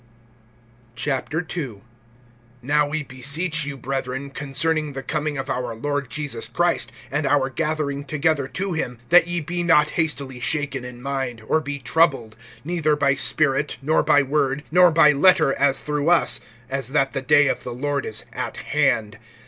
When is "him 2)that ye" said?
8.73-9.41